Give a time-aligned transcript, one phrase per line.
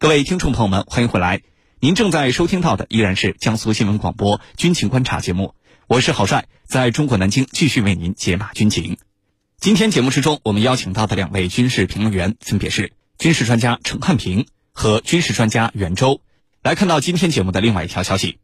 [0.00, 1.40] 各位听众朋友们，欢迎回来。
[1.80, 5.54] 您正在收听到的依然是江苏新闻广播军情观察节目，
[5.88, 8.96] 我是郝帅，在中国南京继续为您解码军情。
[9.58, 16.20] 今天节目之中，我们邀请到的两位军事评论员分别是军事专家陈汉平和军事专家袁周。
[16.62, 18.38] 来看到今天节目的另外一条消息：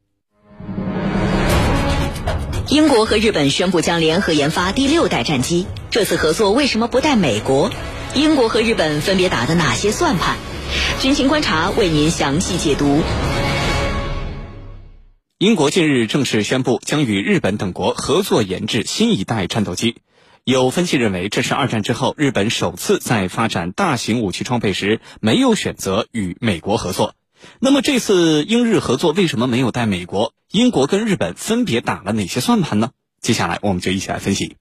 [2.69, 7.71] 英国和日本宣布将联合研发第六代战机，这次合作为什么不带美国？
[8.17, 10.37] 英国和日本分别打的哪些算盘？
[11.01, 13.03] 军情观察为您详细解读。
[15.39, 19.97] 英国近日正式宣布将与日本等国合作研制新一代战斗机。
[20.45, 27.15] 有分析认为，这是二战之后日本首次在发展大型武器装备时没有选择与美国合作。
[27.61, 30.33] 那么这次英日合作为什么没有带美国？
[30.51, 32.91] 英国跟日本分别打了哪些算盘呢？
[33.21, 34.57] 接下来我们就一起来分析。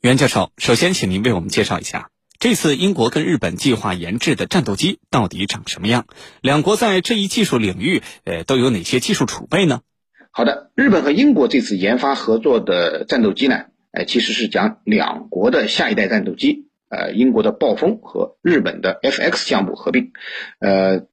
[0.00, 2.08] 袁教授，首先请您为我们介绍一下。
[2.44, 6.04] 这次英国跟日本计划研制的战斗机到底长什么样？
[6.42, 9.80] 两国在这一技术领域，呃，都有哪些技术储备呢？
[10.30, 20.12] 好的，日本和英国这次研发合作的战斗机呢，呃，其实是将两国的下一代战斗机，呃，英国的暴风和日本的 FX 项目合并。
[20.60, 21.06] 呃，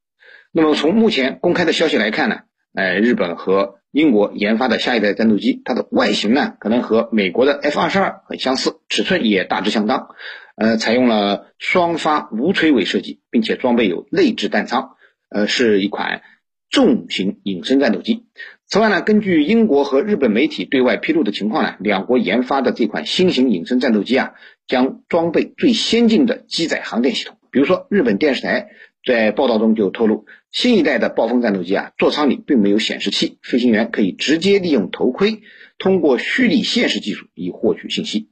[0.51, 2.39] 那么从目前公开的消息来看呢，
[2.75, 10.09] 呃，日本和英国研发的下一代战斗机，它的外形呢，可能和美国的 F 二十二很相似，尺寸也大致相当。
[10.55, 14.91] 呃，采用了双发无垂尾设计，并且装备有内置弹仓，
[15.29, 16.21] 呃，是一款
[16.69, 18.25] 重型隐身战斗机。
[18.67, 24.33] 此外呢，根据英国和日本媒体对外披露的情况呢，两国研发的这款新型隐身战斗机啊，
[24.67, 27.37] 将装备最先进的机载航电系统。
[27.51, 28.69] 比如说，日本电视台
[29.05, 35.41] 在报道中就透露，新一代的暴风战斗机啊，座舱里并没有显示器，飞行员可以直接利用头盔，
[35.77, 38.29] 通过虚拟现实技术以获取信息。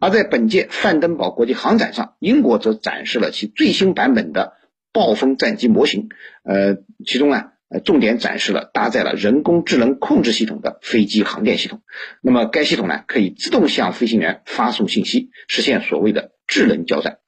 [0.00, 4.54] 而在本届范登堡国际航展上，英国则展示了其最新版本的
[4.92, 6.08] 暴风战机模型。
[6.42, 11.82] 呃，其中呢，呃，重点展示了搭载了人工智能控制系统的飞机航电系统。
[12.20, 17.18] 那么该系统呢，可以自动向飞行员发送信息，实现所谓的智能交战。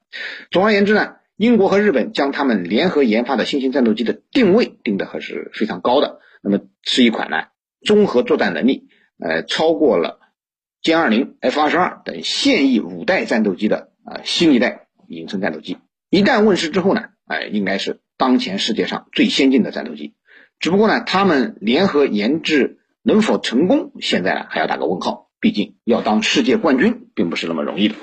[0.51, 6.21] 总而言之呢，英国和日本将他们联合研发的新型战斗机的定位定的还是非常高的。
[6.41, 7.47] 那么是一款呢，
[7.85, 8.87] 综合作战能力，
[9.19, 10.21] 呃，超过了。
[10.81, 20.13] 歼二零、F 二十二等现役五代战斗机的啊新一代隐身战斗机，一旦问世之后呢，哎，应该是当前世界上最先进的战斗机。
[20.61, 25.29] 只不过呢，他们联合研制能否成功，现在呢还要打个问号。
[25.41, 27.95] 毕竟要当世界冠军，并不是那么容易的。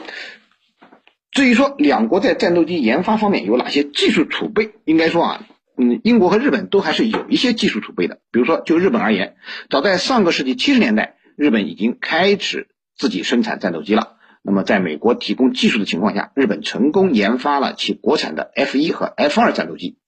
[1.30, 5.46] 至于说两国在战斗机研发方面有哪些技术储备，应该说啊，
[5.76, 8.18] 嗯，英国和日本都还是有一些技术储备的。
[8.32, 9.36] 比如说，就日本而言，
[9.68, 11.16] 早在上个世纪七十年代。
[11.36, 14.16] 日本已经开始自己生产战斗机了。
[14.42, 19.98] 那么，在美国提供技术的情况下，日本成功研发了其国产的 F 一和 F 二战斗机。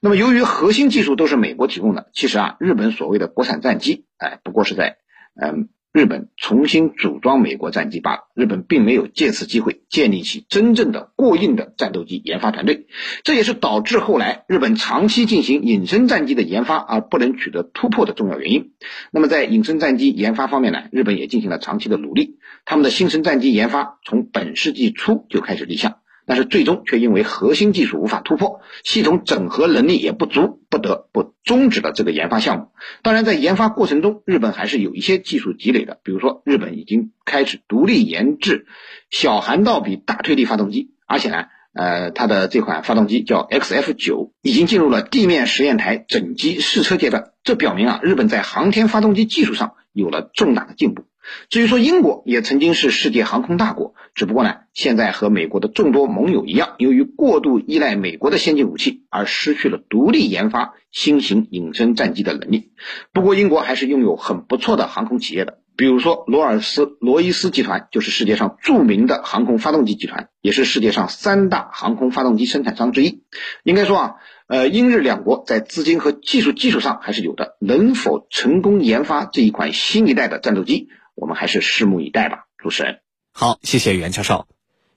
[0.00, 4.96] 那么，由于核心技术都是美国提供的，其实啊，日本所谓的国产战机，哎，不过是在
[5.40, 5.68] 嗯。
[5.92, 8.20] 日本重新组装美国战机罢了。
[8.34, 12.86] 日本并没有借此机会建立起真正的过硬的战斗机研发团队，
[13.24, 18.72] 这也是导致后来日本长期进行隐身战机的研发而不能取得突破的重要原因。
[19.10, 25.98] 那么在隐身战机研发方面呢，日本也进行了长期的努力，他们的新生战机研发从本世纪初就开始立项。
[26.26, 32.68] 但是最终却因为核心技术无法突破，系统整合能力也不足，不得不终止了这个研发项目。
[33.02, 35.98] 当然，在研发过程中，日本还是有一些技术积累的。
[36.04, 38.66] 比如说，日本已经开始独立研制
[39.10, 47.32] 小涵道比大推力发动机，而且呢，呃，它的这款发动机叫 XF 九，已经进入了地面实验台整机试车阶段。
[47.42, 51.04] 这表明啊，日本在航天发动机技术上有了重大的进步。
[51.48, 62.72] 至于说英国也曾经是世界航空大国，只不过呢，现在和美国的众多盟友一样，由于过度依赖美国的先进武器，而失去了独立研发新型隐身战机的能力。
[63.12, 73.22] 不过，英国还是拥有很不错的航空企业的，比如说罗尔斯罗伊斯集团，就是世界上著名的航空发动机集团，也是世界上三大航空发动机生产商之一。
[73.62, 74.14] 应该说啊，
[74.48, 80.88] 呃，英日两国在资金和技术基础上还是有的，能否成功研发这一款新一代的战斗机？
[81.14, 83.00] 我们还是拭目以待吧，主持人。
[83.32, 84.46] 好，谢谢袁教授。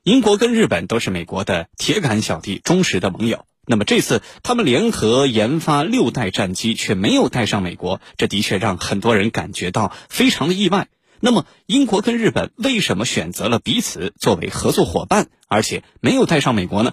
[0.02, 3.46] 英国跟日本都是美国的铁杆小弟、忠实的盟友。
[3.66, 10.88] 那么这次他们联合研发六代战机，却没有带上美国，这的确让很多人感觉到非常的意外。
[11.18, 16.92] 那么英国跟日本为什么选择了彼此作为合作伙伴，而且没有带上美国呢？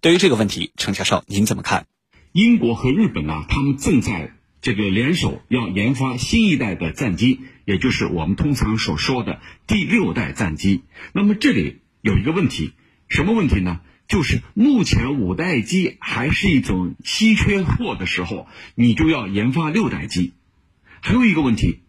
[0.00, 1.86] 对于这个问题，程教授您怎么看？
[2.32, 4.32] 英国和日本呢，他们正在
[4.66, 7.38] 这个联手要研发新一代的战机。
[7.64, 10.82] 也就是我们通常所说的第六代战机。
[11.12, 12.72] 那么这里有一个问题，
[13.08, 13.80] 什么问题呢？
[14.08, 20.32] 就是目前五代机还是一种稀缺货的时候，你就要研发六代机。
[21.00, 21.82] 还有一个问题，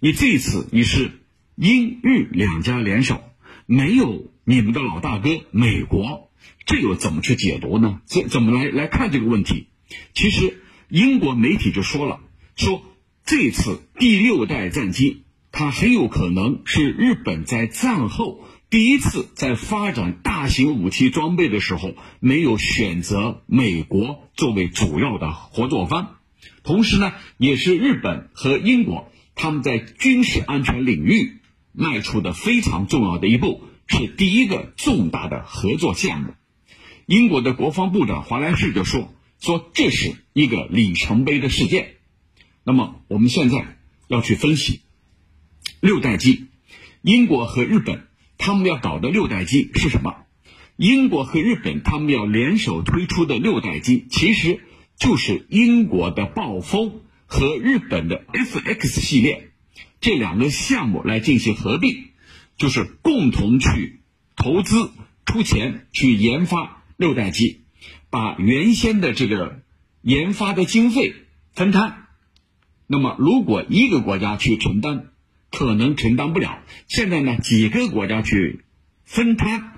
[0.00, 1.12] 你这次你是
[1.54, 3.22] 英日两家联手，
[3.66, 6.32] 没有你们的老大哥美国，
[6.66, 8.00] 这又怎么去解读呢？
[8.06, 9.68] 这怎么来来看这个问题？
[10.14, 10.63] 其实
[10.94, 12.20] 英国媒体就说了，
[12.54, 12.80] 说
[13.26, 18.46] 这次第六代战机，它很有可能是日本在战后。
[18.70, 26.18] 第一次在发展大型武器装备的时候，没有选择美国作为主要的合作方，
[26.62, 31.40] 同时呢，也是日本和英国他们在军事安全领域
[31.72, 36.34] 迈出的非常重要的一步，是第一个重大的合作项目。
[37.06, 41.96] 英国的国防部长华莱士就说：“说这是一个里程碑的事件。”
[42.64, 43.78] 那么我们现在
[44.08, 44.80] 要去分析
[45.80, 46.46] 六代机，
[47.02, 48.06] 英国和日本。
[48.36, 50.24] 他们要搞的六代机是什么？
[50.76, 54.60] 英国和日本他们要联手推出的六代机，其实
[54.98, 59.52] 就是英国的暴风和日本的 FX 系列
[60.00, 62.08] 这两个项目来进行合并，
[62.58, 64.00] 就是共同去
[64.36, 64.90] 投资
[65.24, 67.63] 出钱去研发六代机，
[68.14, 69.60] 把原先的这个
[70.00, 71.14] 研发的经费
[71.52, 72.06] 分摊。
[72.86, 75.08] 那么，如果一个国家去承担。
[75.56, 76.64] 可能承担不了。
[76.88, 78.64] 现在呢，几个国家去
[79.04, 79.70] 分摊，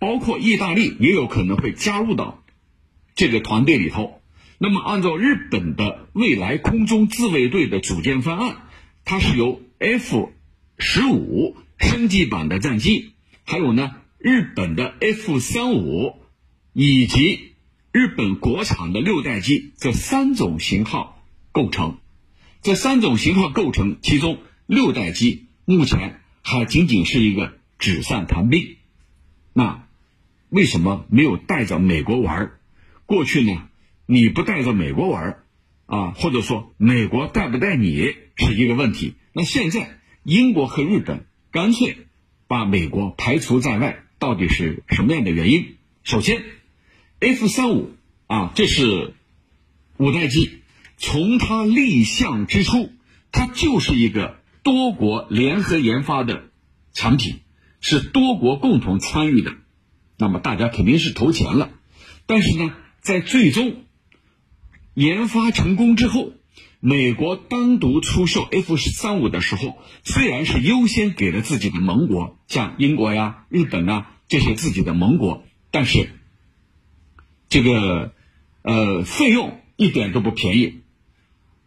[0.00, 2.42] 包括意大利也有可能会加入到
[3.14, 4.20] 这个团队里头。
[4.58, 8.56] 那么，按照日本的未来空中自卫队的组建方案，
[9.04, 10.32] 它是由 F
[10.76, 13.12] 十五升级版的战机，
[13.44, 16.19] 还有呢日本的 F 三五
[16.72, 17.54] 以及
[17.92, 21.22] 日本国产的六代机这三种型号
[21.52, 21.98] 构成。
[22.62, 24.38] 这三种型号构成其中。
[24.66, 28.76] 六代机目前还仅仅是一个纸上谈兵，
[29.52, 29.88] 那
[30.48, 32.52] 为什么没有带着美国玩？
[33.04, 33.68] 过去呢，
[34.06, 35.42] 你不带着美国玩，
[35.86, 39.14] 啊，或者说美国带不带你是一个问题。
[39.32, 42.06] 那现在英国和日本干脆
[42.46, 45.78] 把美国排除在外，到底是什么样的原因？
[46.04, 46.44] 首先
[47.20, 47.92] ，F 三五
[48.26, 49.14] 啊，这是
[49.96, 50.62] 五代机，
[50.96, 52.90] 从它立项之初，
[53.30, 54.38] 它就是一个。
[54.62, 56.50] 多国联合研发的
[56.92, 57.40] 产品
[57.80, 59.54] 是多国共同参与的，
[60.18, 61.70] 那么大家肯定是投钱了。
[62.26, 63.84] 但是呢，在最终
[64.92, 66.34] 研发成功之后，
[66.78, 76.19] 美国单独出售 F 三五的时候，虽然是优先给了自己的盟国，像英国呀、日本啊这些自己的盟国，但是
[77.50, 78.12] 这个
[78.62, 80.80] 呃费用一点都不便宜。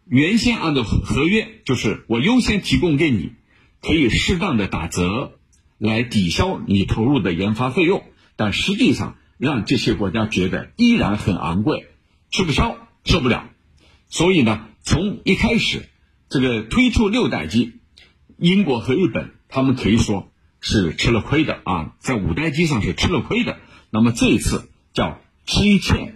[0.06, 3.32] 原先按照合约，就是我优先提供给你，
[3.80, 5.38] 可以适当的打折
[5.78, 8.02] 来抵消你投入的研发费用，
[8.36, 11.86] 但实际上让这些国家觉得依然很昂贵，
[12.30, 13.48] 吃不消，受不了。
[14.08, 15.88] 所以呢，从一开始
[16.28, 17.74] 这个推出六代机，
[18.38, 20.30] 英国和日本他们可以说
[20.60, 23.58] 是吃了亏的啊，在五代机上是吃了亏的。
[23.90, 26.14] 那么这一次叫吃一堑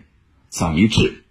[0.50, 1.24] 长一智，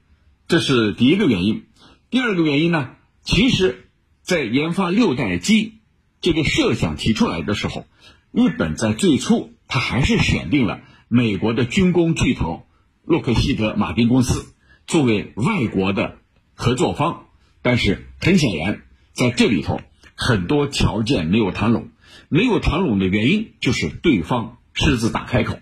[0.47, 1.65] 这是第一个原因。
[2.09, 2.91] 第二个原因呢，
[3.23, 3.89] 其实，
[4.21, 5.79] 在研发六代机
[6.21, 7.85] 这个设想提出来的时候，
[8.31, 12.67] 日本在最初他还是选定了美国的军工巨头
[13.03, 14.53] 洛克希德马丁公司
[14.85, 16.17] 作为外国的
[16.53, 17.25] 合作方，
[17.63, 19.81] 但是很显然在这里头
[20.15, 21.89] 很多条件没有谈拢，
[22.29, 25.59] 没有谈拢的原因就是对方狮子大开口，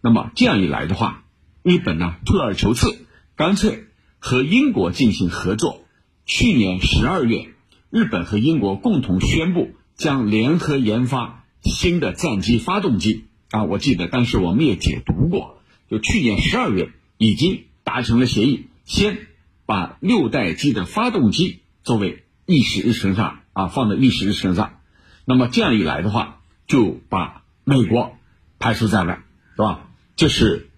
[0.00, 1.24] 那么这样一来的话，
[1.62, 3.86] 日本呢退而求次，干脆。
[4.24, 5.82] 和英国进行合作。
[6.26, 7.48] 去年十二月，
[7.90, 13.24] 日本和英国共同宣布将联合研发新的战机发动机。
[13.50, 19.26] 啊，我记得当时我们也解读过，就去年十二月已经达成了协议，先
[19.66, 24.78] 把六代机的发动机作为议事日程上啊放在议事日程上。
[25.24, 28.16] 那么这样一来的话，就把美国
[28.60, 29.24] 排除在外，
[29.56, 29.88] 是吧？
[30.14, 30.70] 这是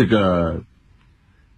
[0.00, 0.62] 这个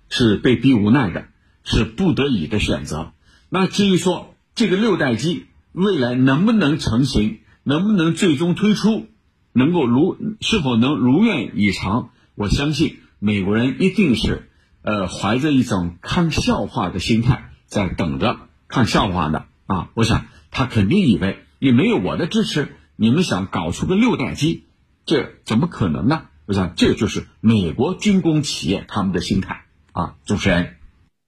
[0.09, 1.27] 是被逼无奈的。
[1.65, 3.13] 是不得已的选择。
[3.49, 9.07] 那至于说这个六代机未来能不能成型，能不能最终推出，
[9.53, 14.51] 能够如是否能如愿以偿，我相信美国人一定是
[14.83, 19.91] 呃怀着一种看笑话的心态在等着看笑话的啊。
[19.95, 24.65] 我想他肯定以为你没有我的支持，你们想搞出个六代机，
[25.07, 26.23] 这怎么可能呢？
[26.47, 30.15] 我想这就是美国军工企业他们的心态啊。
[30.27, 30.77] 主持人。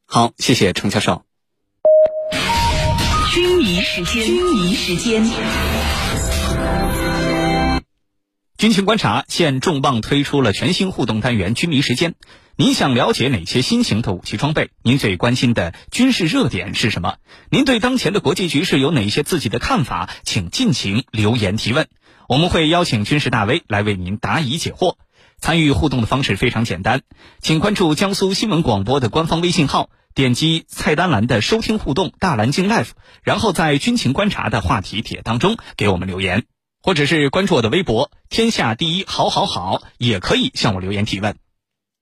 [0.07, 1.25] 好，谢谢程教授。
[3.33, 5.25] 军迷时间，军迷时间。
[8.57, 12.15] 军情观察现重磅推出了全新互动单元“军迷时间”。
[12.57, 14.71] 您想了解哪些新型的武器装备？
[14.83, 17.17] 您最关心的军事热点是什么？
[17.51, 20.09] 您对当前的国际局势有哪些自己的看法？
[20.25, 21.89] 请尽情留言提问，
[22.29, 24.97] 我们会邀请军事大 V 来为您答疑解惑。
[25.39, 27.03] 参与互动的方式非常简单，
[27.41, 32.91] 请关注江苏新闻广播的官方微信号，点击菜单栏的收听互动大蓝鲸 Live，
[33.23, 36.45] 然后在军情观察的话题帖当中给我们留言。
[36.83, 41.37] 或者是关注我的微博“天下第一好好好”，也可以向我留言提问。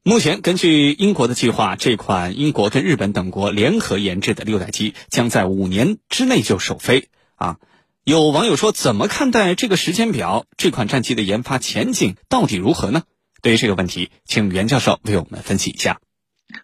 [0.03, 7.09] 目前，根据英国的计划，这款英国跟日本等国联合研制的六代机将在五年之内就首飞。
[7.37, 7.59] 啊，
[8.05, 10.45] 有网友说，怎么看待这个时间表？
[10.57, 13.05] 这款战机的研发前景到底如何呢？
[13.43, 16.01] 对于这个问题，请袁教授为我们分析一下。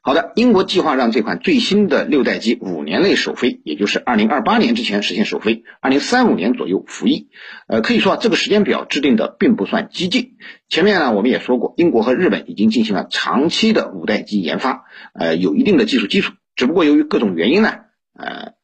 [0.02, 7.28] 好的，英国计划让这款最新的六代机五年内首飞，也就是二零二八年之前实现首飞，二零三五年左右服役。
[7.68, 10.38] 呃，可以说啊，这个时间表制定的并不算激进。
[10.68, 16.32] 前面呢，我们也说过，英国和日本已经进行了长期的五代机研发，呃，有一定的技术基础。
[16.56, 17.76] 只不过由于各种原因呢，
[18.12, 18.54] 呃，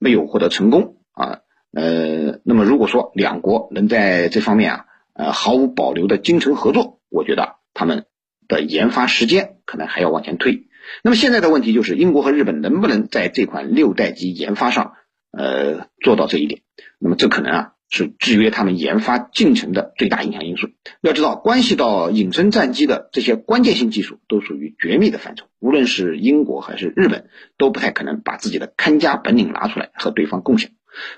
[0.00, 1.38] 没有获得成功啊。
[1.76, 8.06] 呃那么如果说两国能在这方面啊，呃，毫无保留的精诚合作，我觉得他们。
[8.48, 10.68] 的研发时间可能还要往前推，
[11.02, 14.92] 那么现在的问题就是英国和日本能不能在这款六代机研发上，
[15.32, 16.60] 呃，做到这一点？
[17.00, 20.68] 那么这可能啊是制约他们研发进程的最大影响因素。
[21.00, 27.28] 要知道，关系到隐身战机的这些关键性技术都属于绝密的范畴，无论是英国还是日本
[27.58, 30.70] 都不太可能把自己的看家本领拿出来和对方共享。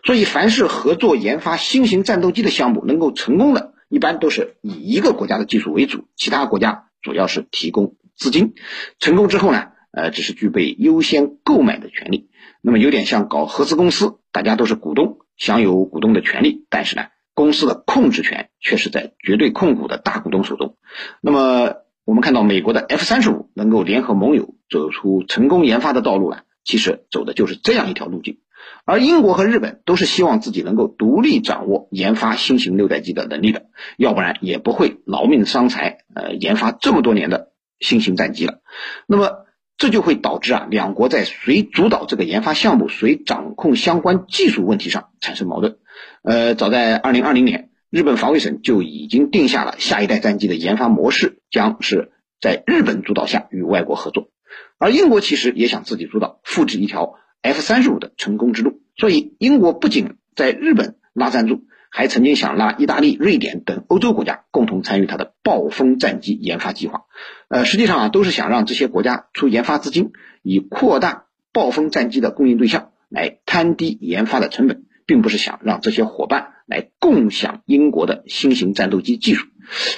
[0.04, 6.85] 所以，凡是合作研发新型战斗机的项目能够成功的，一般都是以一个国家的技术为主，其他国家。
[7.00, 8.54] 主要是提供资金，
[8.99, 12.28] 成功之后呢，呃，只是具备优先购买的权利。
[12.61, 17.04] 那么有点像搞合资公司，大家都是股东，享有股东的权利，但是呢，
[17.35, 20.76] 公司的控制权却是在绝对控股的大股东手中。
[21.20, 28.38] 那么我们看到美国的 F 三十五能够联合盟友走出成功研发的道路呢，其实走的就是这样一条路径。
[28.84, 38.60] 而英国和日本都是希望自己能够独立掌握研发新型六代机的能力的，要不然也不会劳命伤财，呃，研发这么多年的新型战机了。
[39.06, 39.44] 那么
[39.76, 45.76] 这就会导致啊，两国在谁主导这个研发项目、谁掌控相关技术问题上产生矛盾。
[46.22, 52.10] 呃，早在二零二零年，日本防卫省就已经定下了下一代战机的研发模式，将是
[52.40, 54.30] 在日本主导下与外国合作。
[54.78, 57.14] 而英国其实也想自己主导，复制一条。
[57.42, 67.02] F 三十五的成功之路，所以英国不仅在日本拉赞助，还曾经想拉意大利、瑞典等欧洲国家共同参与它的暴风战机研发计划。
[67.49, 79.47] 呃，实际上啊，都是想让这些国家出研发资金，以扩大暴风战机的供应对象，来摊低研发的成本，并不是想让这些伙伴来共享英国的新型战斗机技术。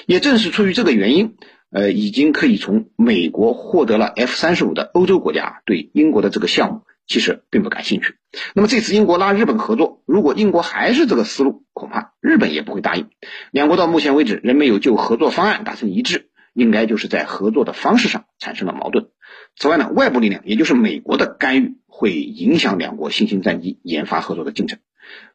[0.07, 1.37] 也正是出于这个原因，
[1.71, 6.83] 呃，已经可以从美国获得了 F 三十五的欧洲国家对英国的这个项目。
[7.11, 8.14] 其实并不感兴趣。
[8.55, 13.09] 那么这次英国拉日本合作，如果英国还是这个思路，恐怕日本也不会答应。
[13.50, 19.09] 两国到目前为止仍没有就合作方案达成一致，应该就是在合作的方式上产生了矛盾。
[19.57, 24.79] 此外呢，外部力量，也就是美国的干预，会影响两国新型战机研发合作的进程。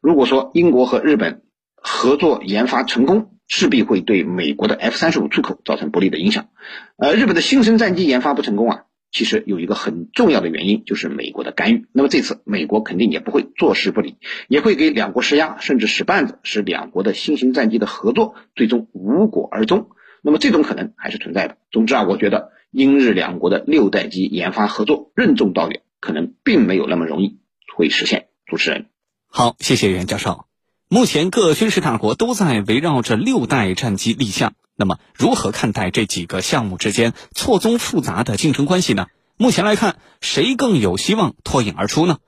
[0.00, 1.42] 如果说英国和日本
[1.74, 6.48] 合作研发成功，势必会对美国的 F 三十五出口造成不利的影响。
[6.96, 8.84] 呃，日本的新型战机研发不成功啊。
[9.12, 11.86] 其实有一个很重要的原因，就是美国的干预。
[11.92, 14.16] 那么这次美国肯定也不会坐视不理，
[14.48, 19.88] 也会给两国施压，甚至使绊子，使两国的新型战机的合作最终无果而终。
[20.22, 21.56] 那么这种可能还是存在的。
[21.70, 27.38] 总之啊，我觉得英日两国的六代机研发合作任重道远，可能并没有那么容易
[27.74, 28.26] 会实现。
[28.44, 28.86] 主持人，
[29.28, 30.44] 好，谢谢袁教授。
[30.88, 34.54] 目前各军事大国都在围绕着六代战机立项。
[34.78, 39.06] 那么，如何看待这几个项目之间错综复杂的竞争关系呢？
[39.38, 42.18] 目前来看，谁更有希望脱颖而出呢？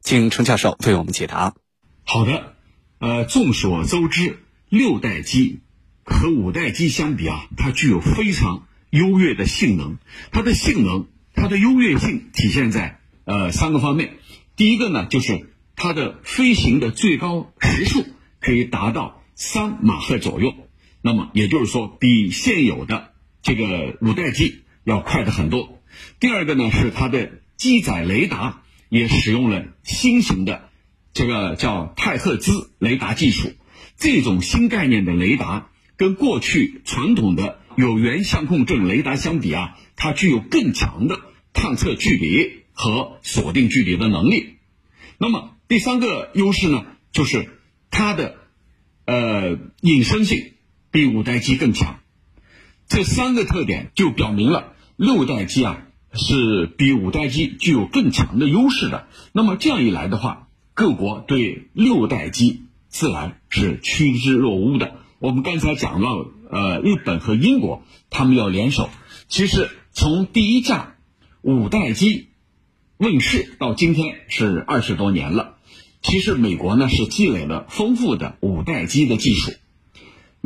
[0.00, 1.54] 请程教授为我们解答。
[2.04, 2.54] 好的，
[3.00, 5.62] 呃，众所周知，六代机
[6.04, 9.98] 和五代机相比啊，它具有非常优越的性能。
[10.30, 14.18] 它的性能，它的优越性体现在呃三个方面。
[14.54, 18.06] 第一个呢，就是它的飞行的最高时速
[18.40, 20.54] 可以达到三马赫左右。
[21.06, 25.80] 那么也就是说，比现有的这个五代机要快的很多。
[26.18, 30.68] 第二个呢，是它的机载雷达也使用了新型的
[31.12, 33.52] 这个叫泰赫兹雷达技术。
[33.96, 41.20] 这种新概念的雷达跟过去传统的有源相控阵雷达相比啊，它具有更强的
[41.52, 44.56] 探测距离和锁定距离的能力。
[45.18, 47.48] 那么第三个优势呢，就是
[47.92, 48.38] 它的
[49.04, 50.54] 呃隐身性。
[50.90, 52.00] 比五代机更强。
[52.88, 59.06] 这三个特点就表明了六代机啊是比五代机具有更强的优势的。
[59.32, 64.94] 那么这样一来的话，各国对六代机自然是趋之若鹜的。
[65.18, 68.88] 我们刚才讲到，呃，日本和英国他们要联手。
[69.28, 70.94] 其实从第一架
[71.42, 72.28] 五代机
[72.96, 75.56] 问世到今天是二十多年了。
[76.02, 79.52] 其实美国呢是积累了丰富的五代机的技术。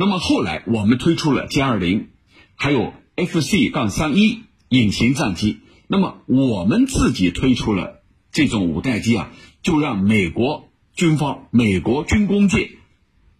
[0.01, 2.07] 那么后来我们推出了歼二零。
[2.55, 9.31] 还有 FC- 杠三一隐形战机，那么我们自己推出了这种五代机啊，
[9.61, 12.71] 就让美国军方、美国军工界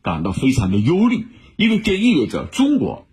[0.03, 1.25] 感到非常的忧虑，
[1.55, 3.07] 因为这意味着中国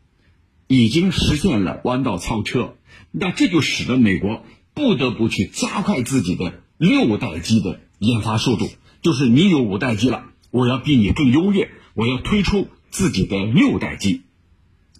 [0.66, 2.76] 已经实现了弯道超车，
[3.12, 8.68] 那这就使得美国不得不去加快自己的六代机的研发速度，
[9.00, 14.22] 就是你有五代机了，我要比你更优越，我要推出自己的六代机。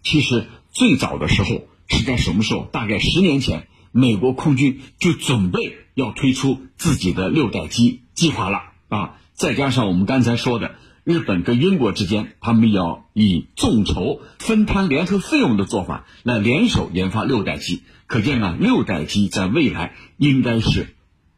[0.03, 0.47] 其实。
[0.71, 2.69] 最早的时候是在什么时候？
[2.71, 9.17] 大概十年前，美国空军就准备要推出自己的六代机计划了啊！
[9.33, 17.83] 再加上我们刚才说的，日本跟英国之间，他们要以众筹分摊联合费用的做法来联手研发六代机。
[18.07, 20.95] 可见呢，六代机在未来应该是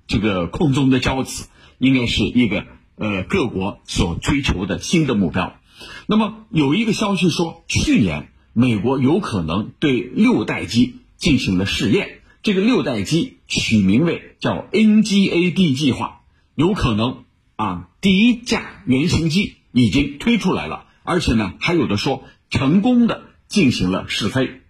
[0.07, 2.67] 这个空中的骄子，应该是一个
[2.97, 5.60] 呃各国所追求的新的目标。
[6.07, 8.29] 那么有一个消息说，去年。
[8.53, 16.23] 美国有可能对六代机进行了试验，这个六代机取名为叫 NGAD 计划，
[16.57, 17.23] 有可能
[17.55, 24.63] 啊，第一架原型机已经推出来了，而且呢，还有的说成功的进行了试飞。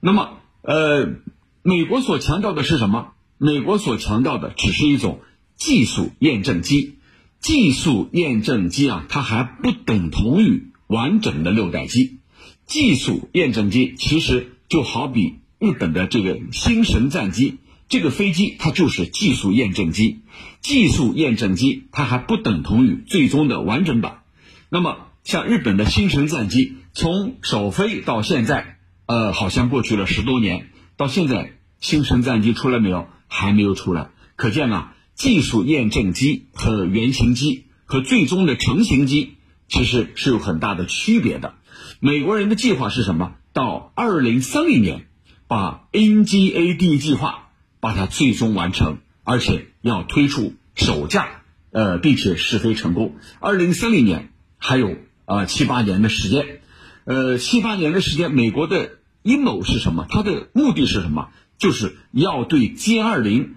[0.00, 1.16] 那么，呃，
[1.62, 3.12] 美国所强调的是什么？
[3.36, 5.20] 美国所强调的只是一种
[5.56, 6.98] 技术验证机，
[7.44, 12.20] 技术验证机啊，它还不等同于完整的六代机。
[12.64, 17.58] 技术验证机其实就好比日本的这个星神战机，
[17.90, 20.20] 这个飞机它就是技术验证机。
[20.62, 24.22] 技术验证机它还不等同于最终的完整版。
[24.70, 33.06] 那么像日本的星神战机，从首飞到现在，呃，好像过去了十多年，到现在星神战机出来没有？
[33.28, 34.08] 还没有出来。
[34.34, 39.34] 可见啊，技术验证机和原型机和最终的成型机
[39.68, 41.54] 其实是有很大的区别的。
[42.00, 43.34] 美国人的计划是什么？
[43.52, 45.06] 到二零三零年，
[45.46, 47.50] 把 NGAD 计划
[47.80, 53.16] 把它最终完成，而且要推出首架，呃，并且试飞成功。
[53.40, 56.60] 二零三零年还有啊七八年的时间，
[57.04, 60.06] 呃，七八年的时间，美国的阴谋是什么？
[60.10, 61.28] 它的目的是什么？
[61.56, 63.54] 就是要对歼二零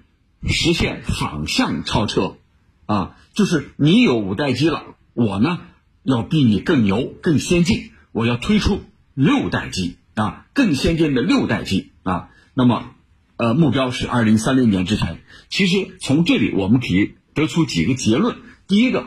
[0.47, 2.37] 实现反向超车，
[2.85, 4.83] 啊，就是你有五代机了，
[5.13, 5.59] 我呢
[6.03, 7.91] 要比你更牛、更先进。
[8.13, 8.81] 我要推出
[9.13, 12.29] 六代机啊，更先进的六代机啊。
[12.55, 12.95] 那么，
[13.35, 15.19] 呃，目标是二零三零年之前。
[15.49, 18.37] 其实从这里我们可以得出几个结论。
[18.67, 19.05] 第一个，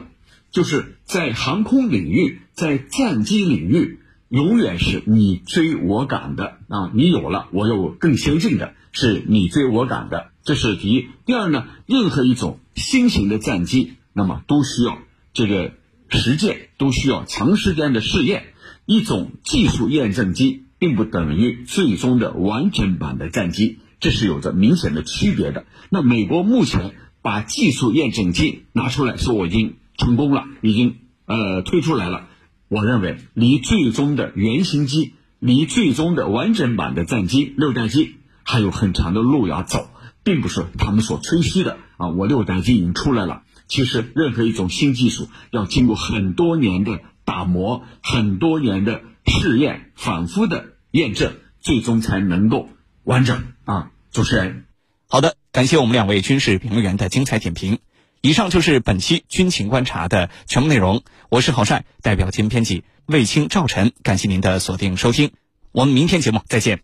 [0.52, 3.98] 就是在航空领域，在战机领域，
[4.28, 6.92] 永远是你追我赶的啊。
[6.94, 11.08] 你有了，我有更先进的，是你追我赶的，这是第一。
[11.26, 14.98] 第二呢，任何一种新型的战机，那么都需要
[15.32, 15.72] 这个
[16.08, 18.44] 实践，都需要长时间的试验。
[18.86, 25.66] 一种技术验证机并不等于最终的完整版的战机，这是有着明显的区别的。
[25.90, 32.28] 那美国目前把技术验证机拿出来说我已经成功了，已经呃推出来了，
[32.68, 39.89] 我认为离最终的原型机，离最终的完整版的战机六代机还有很长的路要走，
[40.22, 42.08] 并不是他们所吹嘘的啊。
[42.08, 47.00] 我六代机已经出来了，其实任何一种新技术要经过很多年的。
[47.22, 52.68] 打磨很多年的试验，反复的验证，最终才能够
[53.04, 53.92] 完整啊！
[54.10, 54.64] 主持人，
[55.06, 57.78] 好的，感谢我们两位军事评论员的精彩点评。
[58.20, 61.04] 以上就是本期军情观察的全部内容。
[61.28, 65.30] 我是郝帅，代表节目编辑卫青、赵晨，感谢您的锁定收听。
[65.70, 66.80] 我们明天节目再见。